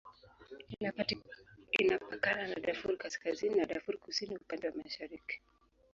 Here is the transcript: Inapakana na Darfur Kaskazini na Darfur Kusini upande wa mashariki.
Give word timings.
Inapakana 1.71 2.47
na 2.47 2.55
Darfur 2.59 2.97
Kaskazini 2.97 3.55
na 3.55 3.65
Darfur 3.65 3.97
Kusini 3.99 4.35
upande 4.37 4.67
wa 4.69 4.75
mashariki. 4.83 5.41